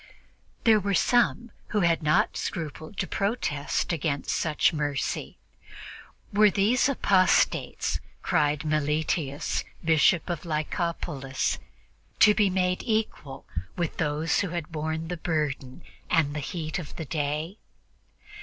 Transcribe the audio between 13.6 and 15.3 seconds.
to those who had borne the